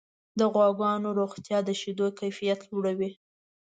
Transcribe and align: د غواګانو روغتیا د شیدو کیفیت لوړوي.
د 0.39 0.41
غواګانو 0.53 1.09
روغتیا 1.19 1.59
د 1.67 1.69
شیدو 1.79 2.07
کیفیت 2.19 2.59
لوړوي. 2.69 3.11